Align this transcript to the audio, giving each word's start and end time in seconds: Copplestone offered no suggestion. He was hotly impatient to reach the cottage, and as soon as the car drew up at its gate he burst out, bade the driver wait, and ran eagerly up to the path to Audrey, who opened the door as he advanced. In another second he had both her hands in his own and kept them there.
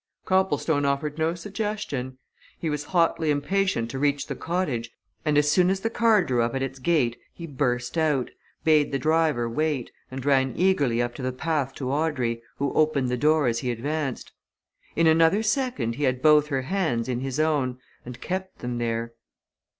Copplestone 0.25 0.83
offered 0.83 1.19
no 1.19 1.35
suggestion. 1.35 2.17
He 2.57 2.71
was 2.71 2.85
hotly 2.85 3.29
impatient 3.29 3.91
to 3.91 3.99
reach 3.99 4.25
the 4.25 4.35
cottage, 4.35 4.89
and 5.23 5.37
as 5.37 5.51
soon 5.51 5.69
as 5.69 5.81
the 5.81 5.91
car 5.91 6.23
drew 6.23 6.41
up 6.41 6.55
at 6.55 6.63
its 6.63 6.79
gate 6.79 7.17
he 7.35 7.45
burst 7.45 7.99
out, 7.99 8.31
bade 8.63 8.91
the 8.91 8.97
driver 8.97 9.47
wait, 9.47 9.91
and 10.09 10.25
ran 10.25 10.53
eagerly 10.57 11.03
up 11.03 11.13
to 11.13 11.21
the 11.21 11.31
path 11.31 11.75
to 11.75 11.91
Audrey, 11.91 12.41
who 12.57 12.73
opened 12.73 13.09
the 13.09 13.15
door 13.15 13.45
as 13.45 13.59
he 13.59 13.69
advanced. 13.69 14.31
In 14.95 15.05
another 15.05 15.43
second 15.43 15.93
he 15.97 16.05
had 16.05 16.23
both 16.23 16.47
her 16.47 16.63
hands 16.63 17.07
in 17.07 17.19
his 17.19 17.39
own 17.39 17.77
and 18.03 18.19
kept 18.19 18.57
them 18.57 18.79
there. 18.79 19.13